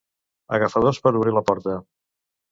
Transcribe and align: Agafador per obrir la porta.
Agafador 0.57 0.97
per 1.03 1.11
obrir 1.19 1.33
la 1.39 1.43
porta. 1.51 1.75